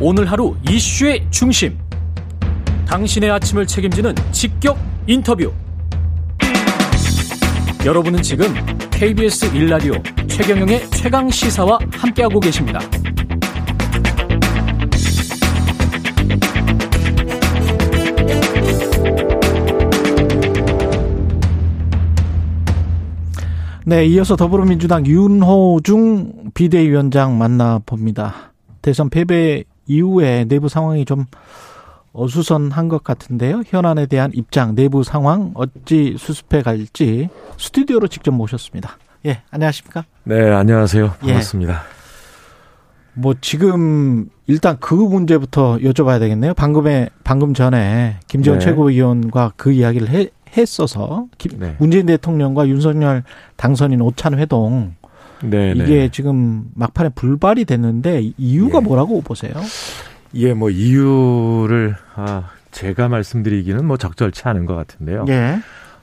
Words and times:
오늘 0.00 0.30
하루 0.30 0.54
이슈의 0.70 1.26
중심. 1.28 1.76
당신의 2.86 3.32
아침을 3.32 3.66
책임지는 3.66 4.14
직격 4.30 4.78
인터뷰. 5.08 5.52
여러분은 7.84 8.22
지금 8.22 8.46
KBS 8.92 9.50
1라디오 9.50 10.28
최경영의 10.28 10.88
최강 10.90 11.28
시사와 11.28 11.80
함께하고 11.90 12.38
계십니다. 12.38 12.78
네, 23.84 24.06
이어서 24.06 24.36
더불어민주당 24.36 25.04
윤호중 25.04 26.50
비대위원장 26.54 27.36
만나봅니다. 27.36 28.52
대선 28.80 29.10
패배 29.10 29.64
이후에 29.88 30.44
내부 30.44 30.68
상황이 30.68 31.04
좀 31.04 31.24
어수선한 32.12 32.88
것 32.88 33.02
같은데요. 33.02 33.62
현안에 33.66 34.06
대한 34.06 34.30
입장, 34.34 34.74
내부 34.74 35.02
상황 35.02 35.52
어찌 35.54 36.16
수습해 36.18 36.62
갈지 36.62 37.28
스튜디오로 37.56 38.08
직접 38.08 38.32
모셨습니다. 38.32 38.98
예, 39.26 39.42
안녕하십니까? 39.50 40.04
네, 40.24 40.50
안녕하세요. 40.50 41.04
예. 41.24 41.26
반갑습니다. 41.26 41.72
예. 41.72 41.98
뭐 43.14 43.34
지금 43.40 44.30
일단 44.46 44.76
그 44.78 44.94
문제부터 44.94 45.78
여쭤봐야 45.78 46.20
되겠네요. 46.20 46.54
방금에 46.54 47.08
방금 47.24 47.52
전에 47.52 48.20
김재원 48.28 48.60
네. 48.60 48.64
최고위원과 48.64 49.54
그 49.56 49.72
이야기를 49.72 50.08
해, 50.08 50.28
했어서 50.56 51.26
네. 51.56 51.74
문재인 51.78 52.06
대통령과 52.06 52.68
윤석열 52.68 53.24
당선인 53.56 54.00
오찬 54.00 54.38
회동 54.38 54.94
네, 55.44 55.72
이게 55.72 55.84
네. 55.84 56.08
지금 56.08 56.64
막판에 56.74 57.10
불발이 57.10 57.64
됐는데 57.64 58.32
이유가 58.36 58.78
예. 58.78 58.82
뭐라고 58.82 59.20
보세요? 59.22 59.52
예, 60.34 60.52
뭐 60.54 60.70
이유를 60.70 61.96
아, 62.16 62.50
제가 62.70 63.08
말씀드리기는 63.08 63.84
뭐 63.84 63.96
적절치 63.96 64.42
않은 64.48 64.66
것 64.66 64.74
같은데요. 64.74 65.24
예. 65.28 65.58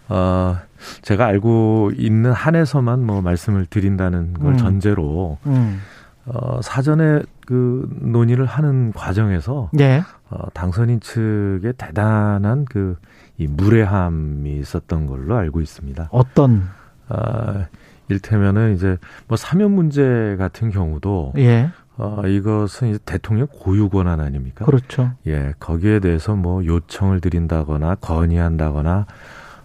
어, 0.09 0.57
제가 1.01 1.25
알고 1.25 1.91
있는 1.97 2.31
한에서만 2.31 3.05
뭐 3.05 3.21
말씀을 3.21 3.65
드린다는 3.65 4.33
걸 4.33 4.53
음. 4.53 4.57
전제로 4.57 5.37
음. 5.45 5.81
어, 6.25 6.59
사전에 6.61 7.21
그 7.45 7.87
논의를 8.01 8.45
하는 8.45 8.91
과정에서 8.93 9.69
예. 9.79 10.03
어, 10.29 10.49
당선인 10.53 10.99
측에 10.99 11.73
대단한 11.77 12.65
그 12.65 12.97
이 13.37 13.47
무례함이 13.47 14.57
있었던 14.59 15.07
걸로 15.07 15.35
알고 15.35 15.61
있습니다. 15.61 16.09
어떤? 16.11 16.69
아, 17.09 17.65
일테면은 18.09 18.75
이제 18.75 18.97
뭐 19.27 19.37
사면 19.37 19.71
문제 19.71 20.35
같은 20.37 20.69
경우도 20.69 21.33
예. 21.37 21.69
어, 21.97 22.21
이것은 22.25 22.89
이제 22.89 22.99
대통령 23.05 23.47
고유 23.47 23.89
권한 23.89 24.19
아닙니까? 24.19 24.65
그렇죠. 24.65 25.11
예, 25.27 25.53
거기에 25.59 25.99
대해서 25.99 26.35
뭐 26.35 26.65
요청을 26.65 27.21
드린다거나 27.21 27.95
건의한다거나 27.95 29.05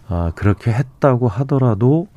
어, 0.09 0.31
그렇게 0.35 0.73
했다고 0.73 1.29
하더라도 1.29 2.09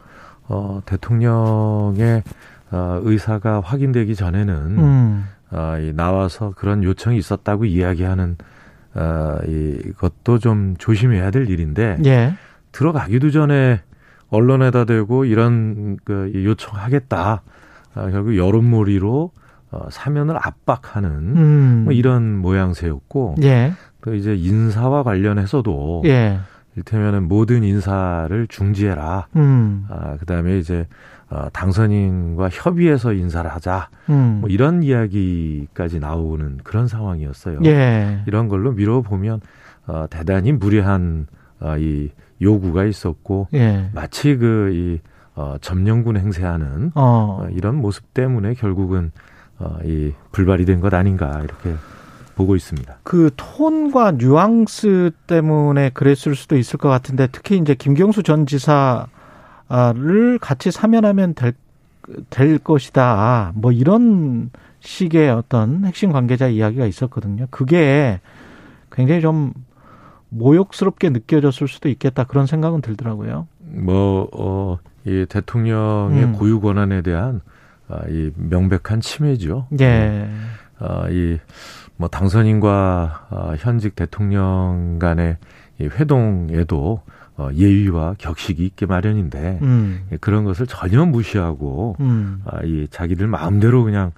어, 0.48 0.82
대통령의 0.86 2.24
어, 2.72 3.00
의사가 3.04 3.62
확인되기 3.62 4.16
전에는 4.16 4.56
음. 4.56 5.26
어, 5.52 5.78
이 5.80 5.94
나와서 5.94 6.54
그런 6.56 6.84
요청이 6.84 7.18
있었다고 7.18 7.66
이야기하는 7.66 8.38
어, 8.96 9.38
이것도 9.48 10.40
좀 10.40 10.76
조심해야 10.78 11.32
될 11.32 11.50
일인데 11.50 12.00
예. 12.06 12.34
들어가기도 12.72 13.32
전에 13.32 13.82
언론에다 14.34 14.86
대고 14.86 15.26
이런 15.26 15.98
그 16.04 16.32
요청하겠다. 16.34 17.42
아, 17.96 18.10
결국 18.10 18.36
여론몰이로 18.36 19.32
어, 19.72 19.88
사면을 19.90 20.38
압박하는 20.38 21.10
음. 21.10 21.82
뭐 21.86 21.94
이런 21.94 22.38
모양새였고 22.38 23.36
예. 23.44 23.74
또 24.02 24.16
이제 24.16 24.36
인사와 24.36 25.04
관련해서도 25.04 26.04
예. 26.06 26.40
일테면은 26.76 27.28
모든 27.28 27.64
인사를 27.64 28.48
중지해라. 28.48 29.28
음. 29.36 29.86
아, 29.90 30.18
그다음에 30.18 30.58
이제 30.58 30.88
어, 31.30 31.48
당선인과 31.54 32.50
협의해서 32.50 33.14
인사를 33.14 33.50
하자. 33.50 33.90
음. 34.10 34.40
뭐 34.42 34.50
이런 34.50 34.82
이야기까지 34.82 36.00
나오는 36.00 36.58
그런 36.64 36.88
상황이었어요. 36.88 37.60
예. 37.66 38.24
이런 38.26 38.48
걸로 38.48 38.72
미뤄보면 38.72 39.42
어, 39.86 40.06
대단히 40.10 40.52
무례한 40.52 41.28
어, 41.60 41.78
이 41.78 42.10
요구가 42.42 42.86
있었고 42.86 43.48
예. 43.54 43.90
마치 43.94 44.36
그이 44.36 45.00
어, 45.36 45.56
점령군 45.62 46.18
행세하는 46.18 46.92
어. 46.96 47.40
어. 47.42 47.48
이런 47.52 47.76
모습 47.76 48.14
때문에 48.14 48.54
결국은 48.54 49.12
어, 49.60 49.78
이 49.84 50.12
불발이 50.32 50.66
된 50.66 50.80
것 50.82 50.94
아닌가 50.94 51.40
이렇게 51.44 51.74
보고 52.36 52.56
있습니다. 52.56 52.98
그 53.04 53.30
톤과 53.36 54.14
뉘앙스 54.14 55.12
때문에 55.28 55.92
그랬을 55.92 56.36
수도 56.36 56.58
있을 56.58 56.78
것 56.78 56.90
같은데 56.90 57.28
특히 57.32 57.58
이제 57.58 57.76
김경수 57.76 58.24
전 58.24 58.46
지사를 58.48 59.08
같이 60.42 60.72
사면하면 60.72 61.36
될, 61.36 61.54
될 62.30 62.58
것이다. 62.58 63.52
뭐 63.56 63.72
이런 63.72 64.50
식의 64.80 65.30
어떤 65.30 65.86
핵심 65.86 66.12
관계자 66.12 66.48
이야기가 66.48 66.86
있었거든요. 66.86 67.46
그게 67.52 68.20
굉장히 68.92 69.22
좀 69.22 69.54
모욕스럽게 70.34 71.10
느껴졌을 71.10 71.68
수도 71.68 71.90
있겠다 71.90 72.24
그런 72.24 72.46
생각은 72.46 72.82
들더라고요. 72.82 73.48
뭐, 73.60 74.30
어, 74.34 74.78
이 75.06 75.26
대통령의 75.28 76.24
음. 76.24 76.34
고유 76.34 76.60
권한에 76.60 77.02
대한 77.02 77.42
아, 77.88 78.02
이 78.08 78.32
명백한 78.36 79.02
침해죠. 79.02 79.68
예. 79.80 80.30
아, 80.80 81.08
이, 81.10 81.38
뭐, 81.98 82.08
당선인과 82.08 83.28
아, 83.30 83.56
현직 83.58 83.96
대통령 83.96 84.98
간의 85.00 85.38
이 85.80 85.86
회동에도 85.86 87.02
어, 87.36 87.50
예의와 87.52 88.16
격식이 88.20 88.64
있게 88.64 88.86
마련인데 88.86 89.60
음. 89.64 90.06
예, 90.12 90.18
그런 90.18 90.44
것을 90.44 90.68
전혀 90.68 91.04
무시하고 91.04 91.96
음. 92.00 92.44
아, 92.46 92.64
이 92.64 92.88
자기들 92.92 93.26
마음대로 93.28 93.84
그냥 93.84 94.12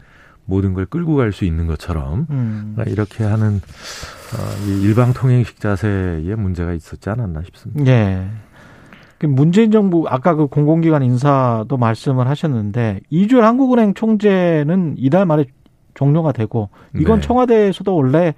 모든 0.46 0.74
걸 0.74 0.86
끌고 0.86 1.16
갈 1.16 1.32
수 1.32 1.44
있는 1.46 1.68
것처럼 1.68 2.28
음. 2.30 2.76
이렇게 2.88 3.24
하는 3.24 3.56
어, 3.58 4.68
이 4.68 4.82
일방 4.84 5.14
통행식 5.14 5.60
자세에 5.60 6.36
문제가 6.36 6.74
있었지 6.74 7.10
않았나 7.10 7.42
싶습니다. 7.44 7.92
예. 7.92 8.28
그 9.18 9.26
문재인 9.28 9.72
정부 9.72 10.06
아까 10.10 10.36
그 10.36 10.48
공공기관 10.48 11.02
인사도 11.04 11.78
말씀을 11.78 12.28
하셨는데 12.28 13.00
이주열 13.10 13.44
한국은행 13.44 13.94
총재는 13.94 14.96
이달 14.98 15.26
말에 15.26 15.46
종료가 15.94 16.32
되고 16.34 16.70
이건 16.96 17.22
네. 17.22 17.28
청와대에서도 17.28 17.96
원래 17.96 18.34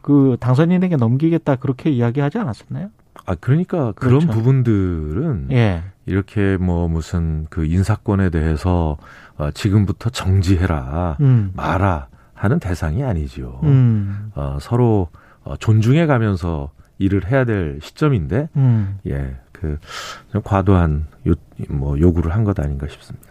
그 0.00 0.36
당선인에게 0.40 0.96
넘기겠다 0.96 1.56
그렇게 1.56 1.90
이야기하지 1.90 2.38
않았었나요? 2.38 2.88
아 3.26 3.34
그러니까 3.34 3.92
그런 3.96 4.20
그렇죠. 4.20 4.28
부분들은 4.28 5.48
예. 5.52 5.82
이렇게 6.06 6.56
뭐 6.56 6.88
무슨 6.88 7.46
그 7.50 7.64
인사권에 7.64 8.30
대해서 8.30 8.96
어, 9.36 9.50
지금부터 9.52 10.10
정지해라 10.10 11.16
음. 11.20 11.52
마라 11.54 12.08
하는 12.34 12.58
대상이 12.58 13.04
아니죠. 13.04 13.60
음. 13.62 14.30
어, 14.34 14.58
서로 14.60 15.08
어, 15.44 15.56
존중해 15.56 16.06
가면서 16.06 16.70
일을 16.98 17.30
해야 17.30 17.44
될 17.44 17.78
시점인데 17.82 18.48
음. 18.56 18.98
예. 19.06 19.36
그 19.52 19.78
과도한 20.42 21.06
요, 21.28 21.34
뭐 21.68 21.98
요구를 21.98 22.32
한 22.34 22.42
것 22.44 22.58
아닌가 22.58 22.88
싶습니다. 22.88 23.28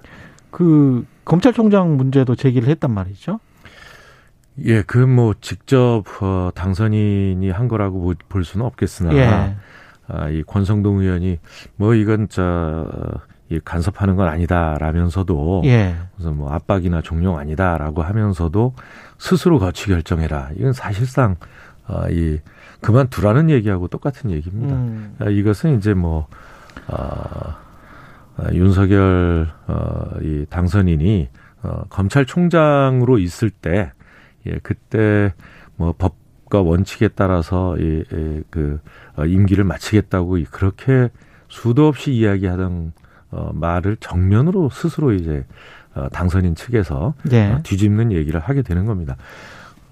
그 0.50 1.06
검찰총장 1.26 1.98
문제도 1.98 2.34
제기를 2.36 2.70
했단 2.70 2.92
말이죠. 2.92 3.40
예, 4.66 4.82
그 4.84 5.00
뭐 5.08 5.34
직접 5.42 6.04
어, 6.22 6.52
당선인이 6.56 7.50
한 7.52 7.68
거라고 7.68 8.14
볼 8.30 8.44
수는 8.46 8.66
없겠으나 8.66 9.14
예. 9.16 9.56
아, 10.12 10.30
이 10.30 10.44
권성동 10.44 11.00
의원이 11.00 11.40
뭐 11.78 11.94
이건 11.96 12.28
저이 12.28 13.60
간섭하는 13.64 14.16
건 14.16 14.28
아니다라면서도 14.28 15.62
예. 15.66 15.96
무슨 16.18 16.38
뭐 16.38 16.52
압박이나 16.52 17.02
종용 17.02 17.38
아니다라고 17.38 18.02
하면서도 18.02 18.74
스스로 19.18 19.60
거치 19.60 19.88
결정해라. 19.88 20.50
이건 20.58 20.74
사실상 20.74 21.38
어, 21.88 22.10
이 22.10 22.40
그만두라는 22.82 23.50
얘기하고 23.50 23.88
똑같은 23.88 24.32
얘기입니다. 24.32 24.76
음. 24.76 25.16
아, 25.20 25.30
이것은 25.30 25.78
이제 25.78 25.94
뭐 25.94 26.28
어, 26.88 26.98
어, 28.38 28.48
윤석열 28.54 29.50
어, 29.68 30.04
이 30.22 30.46
당선인이 30.50 31.30
어, 31.64 31.84
검찰총장으로 31.90 33.18
있을 33.20 33.50
때 33.50 33.92
예, 34.48 34.60
그때 34.64 35.34
뭐 35.76 35.94
법 35.98 36.21
과 36.52 36.62
원칙에 36.62 37.08
따라서 37.08 37.78
이, 37.78 38.04
이, 38.12 38.44
그 38.50 38.82
어, 39.16 39.26
임기를 39.26 39.64
마치겠다고 39.64 40.38
그렇게 40.52 41.08
수도 41.48 41.88
없이 41.88 42.12
이야기하던 42.12 42.92
어, 43.32 43.52
말을 43.54 43.96
정면으로 44.02 44.70
스스로 44.70 45.14
이제 45.14 45.46
어, 45.96 46.10
당선인 46.12 46.56
측에서 46.56 47.14
네. 47.24 47.54
어, 47.54 47.60
뒤집는 47.64 48.12
얘기를 48.12 48.42
하게 48.42 48.64
되는 48.64 48.86
겁니다. 48.86 49.16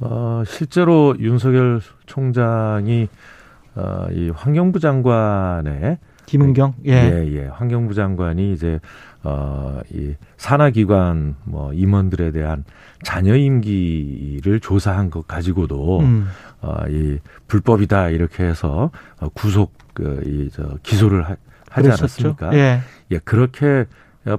어, 0.01 0.44
실제로 0.45 1.15
윤석열 1.17 1.79
총장이 2.06 3.07
어, 3.75 4.07
이 4.11 4.29
환경부 4.29 4.81
장관의 4.81 5.97
김은경 6.29 6.75
예. 6.85 6.91
예, 6.91 7.31
예. 7.33 7.45
환경부 7.47 7.95
장관이 7.95 8.53
이제 8.53 8.79
어, 9.23 9.79
이 9.91 10.13
산하기관 10.37 11.37
뭐 11.45 11.73
임원들에 11.73 12.31
대한 12.31 12.63
자녀 13.01 13.35
임기를 13.35 14.59
조사한 14.59 15.09
것 15.09 15.27
가지고도 15.27 16.01
음. 16.01 16.27
어, 16.61 16.83
이 16.87 17.17
불법이다 17.47 18.09
이렇게 18.09 18.43
해서 18.43 18.91
어, 19.19 19.29
구속 19.29 19.73
그, 19.95 20.21
이, 20.23 20.51
저, 20.53 20.77
기소를 20.83 21.23
하, 21.23 21.35
하지 21.71 21.87
그랬었죠? 21.89 22.35
않았습니까? 22.35 22.53
예. 22.53 22.81
예, 23.09 23.17
그렇게 23.17 23.85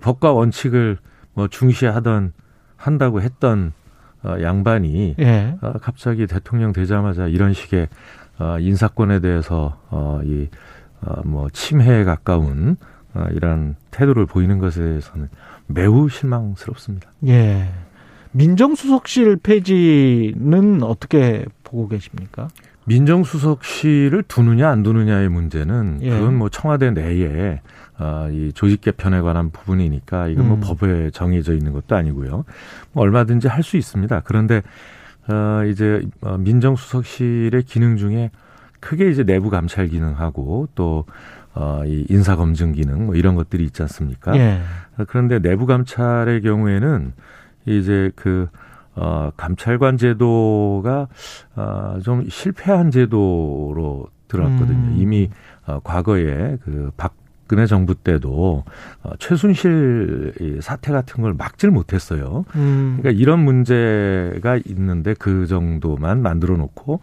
법과 0.01 0.33
원칙을 0.33 0.97
뭐 1.35 1.49
중시하던 1.49 2.33
한다고 2.77 3.21
했던 3.21 3.73
어, 4.23 4.37
양반이 4.41 5.17
예. 5.19 5.57
어, 5.61 5.73
갑자기 5.83 6.29
대통령 6.29 6.73
되자마자 6.73 7.27
이런 7.27 7.53
식의 7.53 7.89
어, 8.39 8.59
인사권에 8.61 9.19
대해서 9.19 9.81
어, 9.91 10.21
이 10.23 10.45
어, 10.45 10.47
뭐 11.25 11.49
침해에 11.51 12.05
가까운 12.05 12.77
어, 13.15 13.25
이런 13.33 13.77
태도를 13.91 14.27
보이는 14.27 14.59
것에 14.59 14.81
대해서는 14.81 15.29
매우 15.67 16.09
실망스럽습니다. 16.09 17.11
예. 17.27 17.69
민정수석실 18.33 19.37
폐지는 19.43 20.83
어떻게 20.83 21.45
보고 21.65 21.89
계십니까? 21.89 22.49
민정수석실을 22.85 24.25
두느냐 24.25 24.69
안 24.71 24.83
두느냐의 24.83 25.29
문제는 25.29 25.99
예. 26.03 26.11
그건 26.11 26.37
뭐 26.37 26.49
청와대 26.49 26.91
내에 26.91 27.61
어, 27.99 28.29
이 28.31 28.53
조직 28.55 28.81
개편에 28.81 29.21
관한 29.21 29.51
부분이니까 29.51 30.29
이건 30.29 30.49
뭐 30.49 30.57
음. 30.57 30.61
법에 30.61 31.11
정해져 31.11 31.53
있는 31.53 31.73
것도 31.73 31.97
아니고요. 31.97 32.45
뭐 32.93 33.03
얼마든지 33.05 33.49
할 33.49 33.63
수 33.63 33.77
있습니다. 33.77 34.21
그런데 34.25 34.63
어, 35.29 35.65
이제 35.67 36.01
어, 36.23 36.39
민정수석실의 36.39 37.65
기능 37.65 37.97
중에 37.97 38.31
크게 38.81 39.11
이제 39.11 39.25
내부 39.25 39.51
감찰 39.51 39.89
기능하고 39.89 40.69
또 40.75 41.05
어, 41.55 41.83
이 41.85 42.07
인사 42.09 42.37
검증 42.37 42.73
기능 42.73 43.07
뭐 43.07 43.15
이런 43.15 43.35
것들이 43.35 43.65
있지 43.65 43.83
않습니까? 43.83 44.37
예. 44.37 44.61
그런데 45.09 45.39
내부 45.39 45.67
감찰의 45.67 46.43
경우에는 46.43 47.13
이제 47.67 48.11
그 48.17 48.49
어, 48.95 49.31
감찰관 49.37 49.97
제도가 49.97 51.09
어, 51.57 51.99
좀 52.03 52.29
실패한 52.29 52.91
제도로 52.91 54.09
들어왔거든요. 54.29 54.79
음. 54.79 54.97
이미 54.99 55.31
어, 55.67 55.81
과거에 55.83 56.57
그 56.65 56.91
박 56.97 57.20
근혜 57.51 57.67
정부 57.67 57.97
때도 57.97 58.63
어, 59.03 59.11
최순실 59.19 60.61
사태 60.63 60.93
같은 60.93 61.21
걸 61.21 61.35
막질 61.35 61.73
못했어요. 61.73 62.45
음. 62.55 62.99
그러니까 63.01 63.21
이런 63.21 63.41
문제가 63.41 64.57
있는데 64.67 65.15
그 65.19 65.49
정도만 65.49 66.23
만들어 66.23 66.57
놓고 66.57 67.01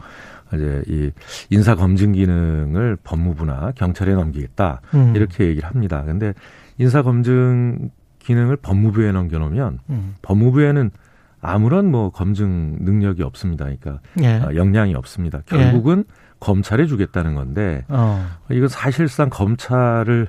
이제 0.54 0.84
이 0.88 1.12
인사 1.50 1.76
검증 1.76 2.14
기능을 2.14 2.98
법무부나 3.04 3.74
경찰에 3.76 4.14
넘기겠다 4.14 4.80
음. 4.94 5.12
이렇게 5.18 5.48
얘기를 5.48 5.68
합니다. 5.68 6.06
근데 6.06 6.34
인사 6.78 7.02
검증 7.02 7.90
기능을 8.20 8.56
법무부에 8.56 9.12
넘겨놓으면 9.12 9.80
음. 9.90 10.16
법무부에는 10.22 10.92
아무런 11.42 11.92
뭐 11.92 12.10
검증 12.10 12.78
능력이 12.80 13.22
없습니다. 13.22 13.66
그러니까 13.66 14.00
예. 14.22 14.38
어, 14.38 14.56
역량이 14.56 14.96
없습니다. 14.96 15.42
결국은 15.46 16.06
예. 16.08 16.14
검찰에 16.40 16.86
주겠다는 16.86 17.36
건데 17.36 17.86
어. 17.90 18.26
이건 18.52 18.68
사실상 18.68 19.30
검찰을 19.30 20.28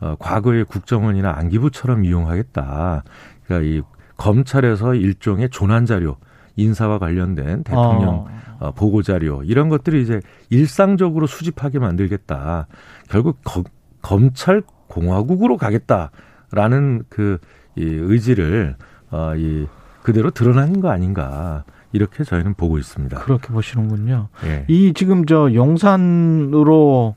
어, 0.00 0.16
과거의 0.18 0.64
국정원이나 0.64 1.32
안기부처럼 1.36 2.04
이용하겠다. 2.04 3.04
그러니까 3.44 3.68
이 3.68 3.82
검찰에서 4.16 4.94
일종의 4.94 5.50
조난 5.50 5.86
자료, 5.86 6.16
인사와 6.56 6.98
관련된 6.98 7.64
대통령 7.64 8.08
어. 8.08 8.28
어, 8.60 8.72
보고 8.72 9.02
자료 9.02 9.42
이런 9.44 9.68
것들이 9.68 10.02
이제 10.02 10.20
일상적으로 10.50 11.26
수집하게 11.26 11.78
만들겠다. 11.78 12.66
결국 13.08 13.38
거, 13.44 13.64
검찰 14.02 14.62
공화국으로 14.88 15.56
가겠다라는 15.56 17.04
그 17.08 17.38
이 17.76 17.84
의지를 17.84 18.76
어, 19.10 19.34
이 19.36 19.66
그대로 20.02 20.30
드러나는 20.30 20.80
거 20.80 20.90
아닌가. 20.90 21.64
이렇게 21.92 22.24
저희는 22.24 22.54
보고 22.54 22.78
있습니다. 22.78 23.18
그렇게 23.18 23.48
보시는군요. 23.48 24.28
예. 24.44 24.64
이 24.68 24.92
지금 24.94 25.26
저 25.26 25.52
용산으로 25.52 27.16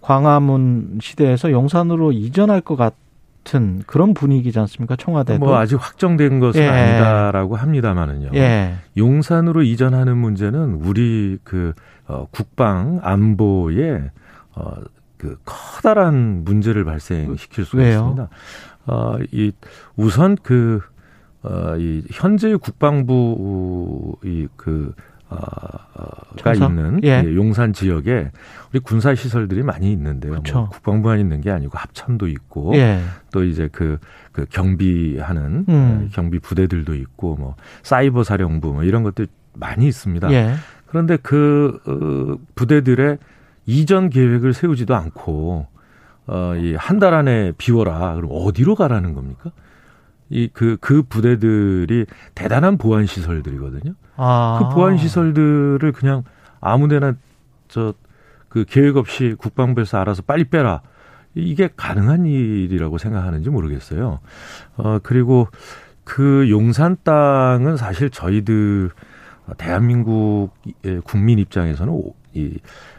광화문 0.00 0.98
시대에서 1.02 1.50
용산으로 1.50 2.12
이전할 2.12 2.60
것 2.60 2.76
같은 2.76 3.82
그런 3.86 4.14
분위기지 4.14 4.58
않습니까? 4.58 4.96
청와대도. 4.96 5.44
뭐 5.44 5.56
아직 5.56 5.76
확정된 5.76 6.40
것은 6.40 6.62
예. 6.62 6.68
아니다라고 6.68 7.56
합니다만은요. 7.56 8.30
예. 8.34 8.76
용산으로 8.96 9.62
이전하는 9.62 10.16
문제는 10.16 10.74
우리 10.74 11.38
그 11.44 11.72
어, 12.06 12.26
국방 12.30 13.00
안보에 13.02 14.10
어, 14.54 14.72
그 15.16 15.38
커다란 15.44 16.44
문제를 16.44 16.84
발생시킬 16.84 17.64
수가 17.64 17.82
왜요? 17.82 17.90
있습니다. 17.92 18.28
어, 18.86 19.16
이 19.32 19.52
우선 19.96 20.36
그 20.42 20.80
어, 21.46 21.76
이 21.78 22.02
현재 22.10 22.54
국방부 22.56 24.16
이그 24.24 24.94
어, 25.28 25.36
가 26.42 26.54
있는 26.54 27.00
예. 27.04 27.22
예. 27.24 27.34
용산 27.34 27.72
지역에 27.72 28.30
우리 28.70 28.80
군사 28.80 29.14
시설들이 29.14 29.62
많이 29.62 29.90
있는데요. 29.92 30.34
뭐 30.34 30.68
국방부만 30.68 31.18
있는 31.18 31.40
게 31.40 31.50
아니고 31.50 31.76
합참도 31.78 32.28
있고 32.28 32.74
예. 32.76 33.00
또 33.32 33.42
이제 33.44 33.68
그, 33.72 33.98
그 34.32 34.46
경비하는 34.48 35.64
음. 35.68 36.02
예, 36.04 36.08
경비 36.14 36.38
부대들도 36.38 36.94
있고 36.94 37.36
뭐 37.36 37.56
사이버 37.82 38.22
사령부 38.22 38.72
뭐 38.74 38.84
이런 38.84 39.02
것들 39.02 39.26
많이 39.54 39.86
있습니다. 39.88 40.30
예. 40.32 40.54
그런데 40.86 41.16
그 41.20 41.80
어, 41.86 42.38
부대들의 42.54 43.18
이전 43.66 44.10
계획을 44.10 44.52
세우지도 44.52 44.94
않고 44.94 45.66
어, 46.28 46.54
이 46.56 46.74
한 46.76 46.98
달 47.00 47.14
안에 47.14 47.52
비워라. 47.58 48.14
그럼 48.14 48.30
어디로 48.32 48.74
가라는 48.76 49.12
겁니까? 49.14 49.50
이 50.28 50.48
그, 50.52 50.76
그 50.80 51.02
부대들이 51.02 52.06
대단한 52.34 52.78
보안 52.78 53.06
시설들이거든요. 53.06 53.94
아. 54.16 54.58
그 54.60 54.74
보안 54.74 54.96
시설들을 54.96 55.92
그냥 55.92 56.24
아무 56.60 56.88
데나 56.88 57.14
저 57.68 57.94
그 58.56 58.64
계획 58.64 58.96
없이 58.96 59.34
국방부에서 59.36 59.98
알아서 59.98 60.22
빨리 60.22 60.44
빼라. 60.44 60.80
이게 61.34 61.68
가능한 61.76 62.24
일이라고 62.24 62.96
생각하는지 62.96 63.50
모르겠어요. 63.50 64.20
어, 64.78 64.98
그리고 65.02 65.48
그 66.04 66.48
용산 66.48 66.96
땅은 67.04 67.76
사실 67.76 68.08
저희들 68.08 68.88
대한민국의 69.58 71.02
국민 71.04 71.38
입장에서는 71.38 72.02
이 72.36 72.58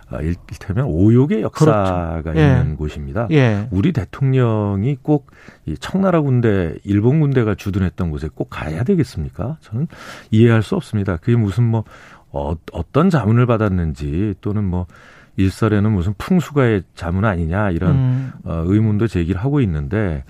아, 0.09 0.21
일테면 0.21 0.85
오욕의 0.85 1.41
역사가 1.41 2.21
그렇죠. 2.21 2.39
있는 2.39 2.71
예. 2.71 2.75
곳입니다. 2.75 3.27
예. 3.31 3.67
우리 3.71 3.91
대통령이 3.91 4.97
꼭 5.01 5.27
이 5.67 5.75
청나라 5.79 6.21
군대, 6.21 6.75
일본 6.85 7.19
군대가 7.19 7.53
주둔했던 7.53 8.09
곳에 8.09 8.29
꼭 8.33 8.49
가야 8.49 8.83
되겠습니까? 8.85 9.57
저는 9.61 9.87
이해할 10.31 10.63
수 10.63 10.75
없습니다. 10.75 11.17
그게 11.17 11.35
무슨 11.35 11.65
뭐 11.65 11.83
어, 12.31 12.55
어떤 12.71 13.09
자문을 13.09 13.45
받았는지 13.45 14.35
또는 14.39 14.63
뭐 14.63 14.87
일설에는 15.35 15.91
무슨 15.91 16.13
풍수가의 16.17 16.83
자문 16.95 17.25
아니냐 17.25 17.71
이런 17.71 17.95
음. 17.95 18.31
어, 18.45 18.63
의문도 18.65 19.07
제기를 19.07 19.39
하고 19.41 19.59
있는데 19.59 20.23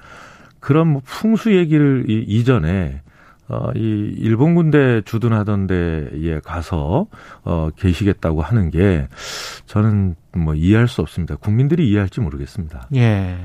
그런 0.59 0.87
뭐 0.87 1.01
풍수 1.05 1.55
얘기를 1.55 2.05
이, 2.09 2.23
이전에 2.27 3.01
어, 3.49 3.71
이 3.75 4.13
일본 4.17 4.55
군대 4.55 5.01
주둔하던 5.03 5.67
데에 5.67 6.39
가서 6.43 7.07
어, 7.43 7.69
계시겠다고 7.77 8.41
하는 8.41 8.69
게 8.71 9.07
저는 9.65 10.15
뭐 10.35 10.53
이해할 10.53 10.87
수 10.87 11.01
없습니다. 11.01 11.35
국민들이 11.35 11.89
이해할지 11.89 12.19
모르겠습니다. 12.19 12.89
예. 12.95 13.37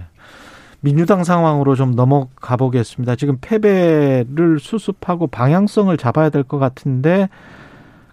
민주당 0.80 1.23
상황으로 1.23 1.76
좀 1.76 1.94
넘어가 1.94 2.56
보겠습니다. 2.56 3.14
지금 3.14 3.38
패배를 3.40 4.59
수습하고 4.59 5.28
방향성을 5.28 5.97
잡아야 5.97 6.28
될 6.30 6.42
것 6.42 6.59
같은데 6.59 7.28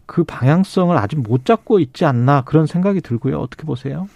그 0.06 0.24
방향성을 0.24 0.96
아직 0.96 1.20
못 1.20 1.46
잡고 1.46 1.80
있지 1.80 2.06
않나 2.06 2.42
그런 2.42 2.68
생각이 2.68 3.02
들고요. 3.02 3.40
어떻게 3.40 3.64
보세요? 3.64 4.08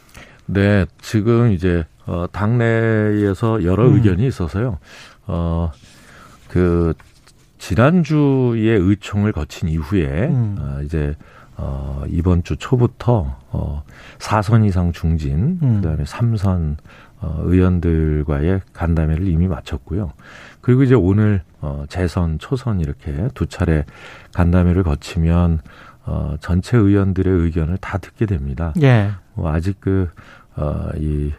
네, 0.46 0.86
지금 1.02 1.52
이제 1.52 1.86
어 2.06 2.26
당내에서 2.32 3.64
여러 3.64 3.88
음. 3.88 3.96
의견이 3.96 4.28
있어서요. 4.28 4.78
어그 5.26 6.94
지난주에 7.64 8.74
의총을 8.74 9.32
거친 9.32 9.70
이후에 9.70 10.28
음. 10.28 10.58
어, 10.60 10.82
이제 10.84 11.16
어, 11.56 12.04
이번 12.10 12.44
주 12.44 12.58
초부터 12.58 13.38
어, 13.52 13.84
4선 14.20 14.66
이상 14.68 14.92
중진 14.92 15.60
음. 15.64 15.76
그다음에 15.82 16.04
3선 16.04 16.76
어, 17.22 17.40
의원들과의 17.44 18.60
간담회를 18.74 19.30
이미 19.30 19.48
마쳤고요. 19.48 20.12
그리고 20.60 20.84
이제 20.84 20.94
오늘 20.94 21.42
어, 21.62 21.86
재선, 21.88 22.38
초선 22.38 22.82
이렇게 22.82 23.30
두 23.34 23.46
차례 23.46 23.86
간담회를 24.34 24.84
거치면 24.84 25.62
어, 26.06 26.36
전체 26.42 26.76
의원들의 26.76 27.34
의견을 27.34 27.78
다 27.78 27.98
듣게 27.98 28.26
됩니다. 28.26 28.74
예. 28.82 29.12
뭐 29.36 29.54
아직 29.54 29.80
그, 29.80 30.10
어, 30.58 30.90
이, 30.98 31.32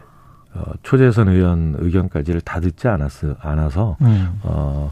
어, 0.55 0.71
초재선 0.81 1.27
의원 1.27 1.75
의견까지를 1.77 2.41
다 2.41 2.59
듣지 2.59 2.87
않았, 2.87 3.23
않아서, 3.41 3.95
음. 4.01 4.39
어, 4.41 4.91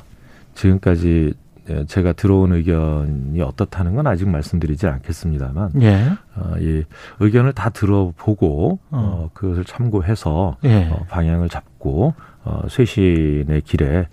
지금까지 0.55 1.33
예, 1.69 1.85
제가 1.85 2.11
들어온 2.11 2.51
의견이 2.51 3.41
어떻다는 3.41 3.95
건 3.95 4.05
아직 4.07 4.27
말씀드리지 4.27 4.85
않겠습니다만, 4.85 5.81
예. 5.81 6.09
어, 6.35 6.55
이 6.59 6.83
의견을 7.21 7.53
다 7.53 7.69
들어보고 7.69 8.79
어. 8.89 8.97
어. 8.97 9.29
그것을 9.33 9.63
참고해서 9.63 10.57
예. 10.65 10.89
어, 10.89 11.05
방향을 11.07 11.47
잡고 11.47 12.15
어, 12.43 12.63
쇄신의 12.69 13.61
길에 13.61 14.07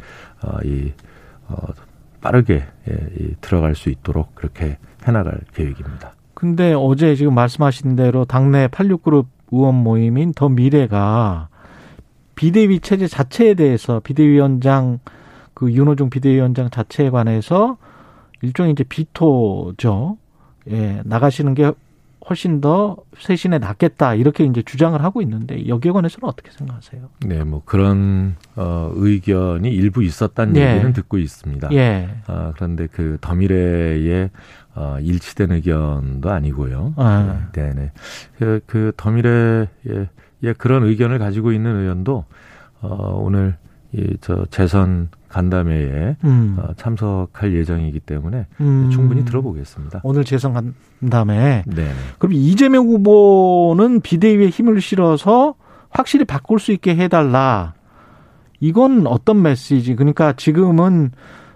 어, 0.44 0.58
이 0.64 0.92
어, 1.48 1.56
빠르게 2.20 2.62
예, 2.88 3.08
이 3.18 3.34
들어갈 3.40 3.74
수 3.74 3.90
있도록 3.90 4.34
그렇게 4.36 4.78
해나갈 5.04 5.40
계획입니다. 5.52 6.14
근데 6.34 6.72
어제 6.72 7.16
지금 7.16 7.34
말씀하신 7.34 7.96
대로 7.96 8.24
당내 8.24 8.68
86그룹 8.68 9.26
의원 9.50 9.74
모임인 9.74 10.32
더 10.34 10.48
미래가 10.48 11.48
비대위 12.36 12.80
체제 12.80 13.08
자체에 13.08 13.54
대해서 13.54 14.00
비대위원장 14.00 15.00
그 15.60 15.70
윤호중 15.70 16.08
비대위원장 16.08 16.70
자체에 16.70 17.10
관해서 17.10 17.76
일종의 18.40 18.72
이제 18.72 18.82
비토죠. 18.82 20.16
예, 20.70 21.02
나가시는 21.04 21.52
게 21.52 21.70
훨씬 22.30 22.62
더 22.62 22.96
쇄신에 23.18 23.58
낫겠다 23.58 24.14
이렇게 24.14 24.44
이제 24.44 24.62
주장을 24.62 25.02
하고 25.04 25.20
있는데 25.20 25.68
여기에 25.68 25.92
관해서는 25.92 26.26
어떻게 26.26 26.50
생각하세요? 26.50 27.02
네, 27.26 27.44
뭐 27.44 27.60
그런 27.66 28.36
어, 28.56 28.90
의견이 28.94 29.68
일부 29.68 30.02
있었다는 30.02 30.56
예. 30.56 30.76
얘기는 30.76 30.94
듣고 30.94 31.18
있습니다. 31.18 31.68
예. 31.72 32.08
아, 32.26 32.54
그런데 32.56 32.86
그 32.86 33.18
더미래의 33.20 34.30
어, 34.76 34.96
일치된 34.98 35.52
의견도 35.52 36.30
아니고요. 36.30 36.94
아. 36.96 37.50
네, 37.52 37.74
네. 37.74 37.92
그, 38.38 38.60
그 38.64 38.92
더미래의 38.96 39.68
예, 40.44 40.52
그런 40.54 40.84
의견을 40.84 41.18
가지고 41.18 41.52
있는 41.52 41.82
의원도 41.82 42.24
어, 42.80 43.20
오늘 43.22 43.58
이저 43.92 44.44
재선 44.50 45.08
간담회에 45.28 46.16
음. 46.24 46.56
어, 46.58 46.72
참석할 46.76 47.54
예정이기 47.54 48.00
때문에 48.00 48.46
음. 48.60 48.90
충분히 48.90 49.24
들어보겠습니다. 49.24 50.00
오늘 50.02 50.24
재선 50.24 50.52
간 50.52 50.74
다음에 51.10 51.62
네, 51.66 51.84
네. 51.84 51.90
그럼 52.18 52.32
이재명 52.34 52.86
후보는 52.86 54.00
비대위에 54.00 54.48
힘을 54.48 54.80
실어서 54.80 55.54
확실히 55.90 56.24
바꿀 56.24 56.58
수 56.58 56.72
있게 56.72 56.96
해달라. 56.96 57.74
이건 58.60 59.06
어떤 59.06 59.42
메시지? 59.42 59.96
그러니까 59.96 60.34
지금은 60.34 61.10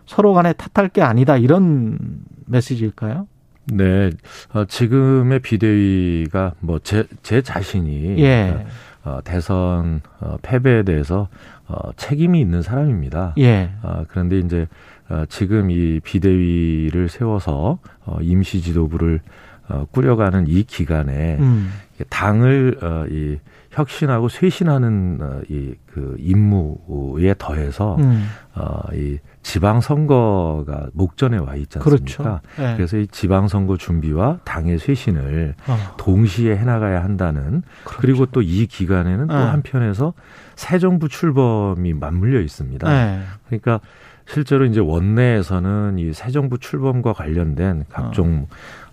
서로 0.07 0.33
간에 0.33 0.53
탓할 0.55 0.89
게 0.89 1.03
아니다. 1.03 1.37
이런 1.37 1.99
메시지일까요? 2.47 3.27
네, 3.67 4.11
어, 4.53 4.65
지금의 4.67 5.41
비대위가 5.41 6.55
뭐 6.61 6.79
제제 6.79 7.43
자신이 7.43 8.19
예. 8.19 8.67
어, 9.05 9.21
대선 9.23 10.01
어, 10.21 10.37
패배에 10.43 10.83
대해서 10.83 11.29
어, 11.67 11.93
책임이 11.97 12.41
있는 12.41 12.63
사람입니다. 12.63 13.35
예. 13.39 13.71
아, 13.83 14.05
그런데 14.09 14.39
이제 14.39 14.67
어, 15.09 15.25
지금 15.29 15.71
이 15.71 16.01
비대위를 16.01 17.09
세워서 17.09 17.79
어, 18.07 18.19
임시 18.23 18.61
지도부를 18.63 19.21
어, 19.69 19.87
꾸려가는 19.91 20.47
이 20.49 20.63
기간에 20.65 21.37
음. 21.41 21.71
당을 22.11 22.79
어, 22.83 23.07
이 23.11 23.39
혁신하고 23.71 24.29
쇄신하는 24.29 25.19
어, 25.21 25.41
이그 25.49 26.17
임무에 26.19 27.35
더해서 27.39 27.97
음. 27.97 28.27
어, 28.55 28.81
이 28.93 29.19
지방 29.43 29.81
선거가 29.81 30.89
목전에 30.93 31.39
와 31.39 31.55
있지 31.57 31.79
않습니까? 31.79 31.83
그렇죠. 31.83 32.41
예. 32.61 32.75
그래서 32.77 32.97
이 32.99 33.07
지방 33.09 33.49
선거 33.49 33.77
준비와 33.77 34.39
당의 34.45 34.79
쇄신을 34.79 35.55
어. 35.67 35.77
동시에 35.99 36.57
해나가야 36.57 37.03
한다는 37.03 37.63
그렇죠. 37.85 38.01
그리고 38.01 38.27
또 38.27 38.43
이 38.43 38.67
기간에는 38.67 39.27
또 39.27 39.35
네. 39.35 39.41
한편에서 39.41 40.13
새 40.55 40.79
정부 40.79 41.09
출범이 41.09 41.95
맞물려 41.95 42.41
있습니다. 42.41 42.91
예. 42.93 43.21
그러니까 43.47 43.81
실제로 44.27 44.65
이제 44.65 44.81
원내에서는 44.81 45.99
이 45.99 46.13
새 46.13 46.31
정부 46.31 46.59
출범과 46.59 47.13
관련된 47.13 47.85
각종 47.89 48.47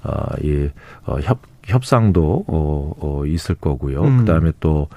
어, 0.04 0.12
이 0.42 0.70
어, 1.06 1.20
협 1.22 1.40
협상도 1.64 2.44
어, 2.48 2.92
어, 3.00 3.26
있을 3.28 3.54
거고요. 3.56 4.02
음. 4.04 4.18
그다음에 4.20 4.52
또 4.60 4.88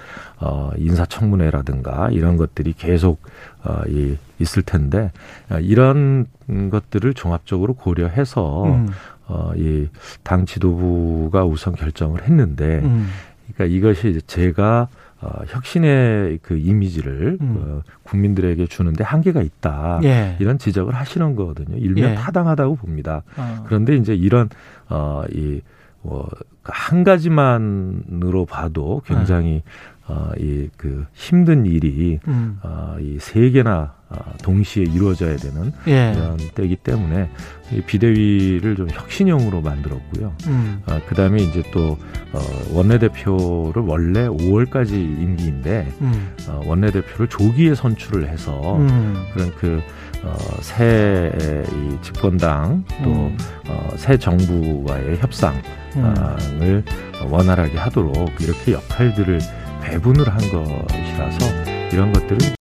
어, 0.40 0.70
인사청문회라든가 0.78 2.08
이런 2.10 2.36
것들이 2.36 2.72
계속 2.72 3.20
어, 3.64 3.82
이 3.86 4.16
있을 4.38 4.62
텐데 4.62 5.12
어, 5.50 5.58
이런 5.60 6.26
것들을 6.70 7.12
종합적으로 7.14 7.74
고려해서 7.74 8.64
음. 8.64 8.88
어, 9.26 9.52
이 9.56 9.88
당 10.22 10.46
지도부가 10.46 11.44
우선 11.44 11.74
결정을 11.74 12.22
했는데 12.24 12.80
음. 12.82 13.08
그러니까 13.52 13.76
이것이 13.76 14.20
제가 14.26 14.88
어, 15.20 15.42
혁신의 15.46 16.40
그 16.42 16.56
이미지를 16.58 17.38
음. 17.40 17.56
어, 17.58 17.82
국민들에게 18.02 18.66
주는데 18.66 19.04
한계가 19.04 19.40
있다. 19.42 20.00
예. 20.04 20.36
이런 20.38 20.58
지적을 20.58 20.94
하시는 20.94 21.34
거거든요. 21.34 21.76
일면 21.78 22.10
예. 22.10 22.14
타당하다고 22.14 22.76
봅니다. 22.76 23.22
어. 23.36 23.64
그런데 23.66 23.96
이제 23.96 24.14
이런 24.14 24.48
어이 24.88 25.62
어, 26.02 26.26
한 26.62 27.04
가지만으로 27.04 28.44
봐도 28.46 29.02
굉장히 29.06 29.62
어, 30.06 30.30
이그 30.38 31.06
힘든 31.14 31.64
일이 31.64 32.18
음. 32.28 32.58
어, 32.62 32.96
이 33.00 33.16
세 33.20 33.50
개나 33.50 33.94
어, 34.03 34.03
동시에 34.42 34.84
이루어져야 34.84 35.36
되는 35.36 35.72
예. 35.88 36.12
이런 36.16 36.36
때이기 36.54 36.76
때문에 36.76 37.28
이 37.72 37.80
비대위를 37.80 38.76
좀 38.76 38.88
혁신형으로 38.90 39.62
만들었고요. 39.62 40.34
음. 40.46 40.82
어, 40.86 41.00
그 41.08 41.14
다음에 41.14 41.42
이제 41.42 41.62
또, 41.72 41.96
어, 42.32 42.40
원내대표를 42.72 43.82
원래 43.82 44.28
5월까지 44.28 44.92
임기인데, 44.92 45.92
음. 46.00 46.34
어, 46.48 46.60
원내대표를 46.66 47.28
조기에 47.28 47.74
선출을 47.74 48.28
해서, 48.28 48.76
음. 48.76 49.14
그런 49.32 49.50
그, 49.58 49.80
어, 50.22 50.36
새, 50.60 51.32
이 51.72 52.02
집권당, 52.02 52.84
또, 53.02 53.10
음. 53.10 53.36
어, 53.66 53.90
새 53.96 54.18
정부와의 54.18 55.18
협상을 55.18 55.62
음. 55.96 56.84
원활하게 57.30 57.78
하도록 57.78 58.14
이렇게 58.40 58.72
역할들을 58.72 59.40
배분을 59.82 60.28
한 60.28 60.38
것이라서, 60.38 61.74
이런 61.92 62.12
것들은 62.12 62.38